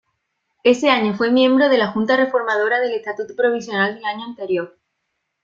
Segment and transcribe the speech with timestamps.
[0.63, 4.79] Ese año fue miembro de la "Junta Reformadora" del Estatuto Provisional del año anterior.